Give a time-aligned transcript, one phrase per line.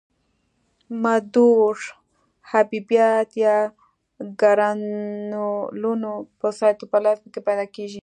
[1.03, 1.75] مدور
[2.51, 3.55] حبیبات یا
[4.41, 7.99] ګرنولونه په سایتوپلازم کې پیدا کیږي.